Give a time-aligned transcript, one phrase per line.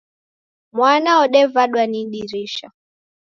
[0.77, 2.67] Mwana wodevadwa ni idirisha